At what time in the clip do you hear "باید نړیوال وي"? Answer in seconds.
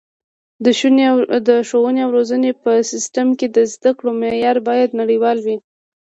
4.67-5.57